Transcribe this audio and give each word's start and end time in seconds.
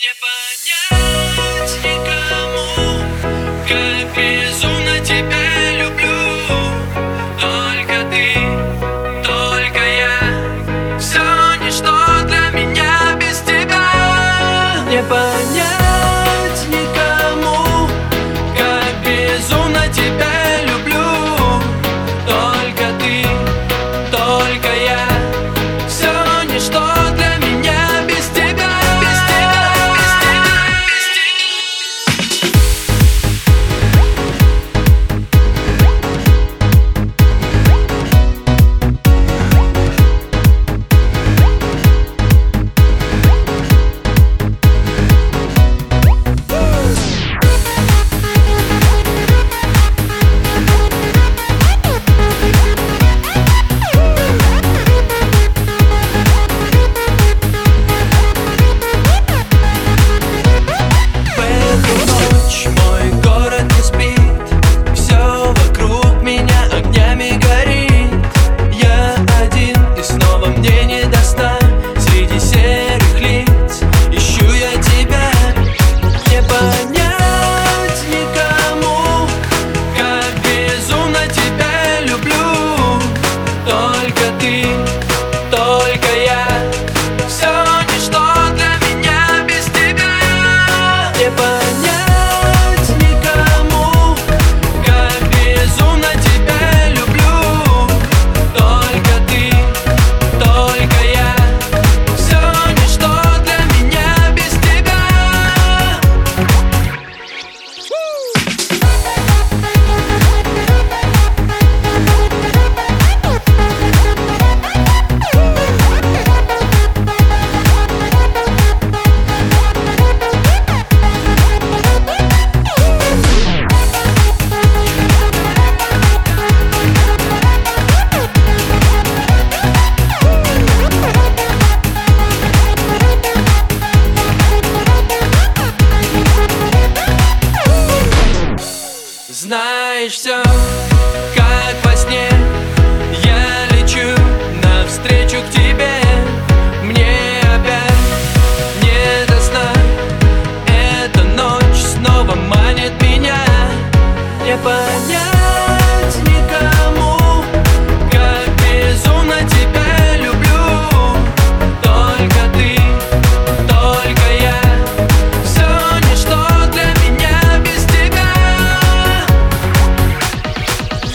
не 0.00 0.14
понять 0.14 1.09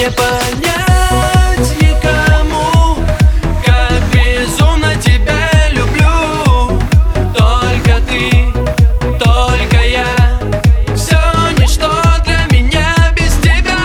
не 0.00 0.10
понять 0.12 1.76
никому 1.82 3.04
Как 3.64 4.00
безумно 4.10 4.94
тебя 4.96 5.50
люблю. 5.72 6.80
Только 7.36 8.00
ты, 8.08 8.46
только 9.18 9.84
я 9.86 10.06
Все 10.94 11.18
ничто 11.58 11.90
для 12.24 12.46
меня 12.50 12.94
без 13.14 13.34
тебя. 13.40 13.76